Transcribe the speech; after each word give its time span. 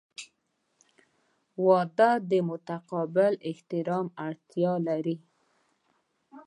•واده 1.65 2.11
د 2.29 2.31
متقابل 2.49 3.33
احترام 3.49 4.05
اړتیا 4.27 4.73
لري. 4.87 5.17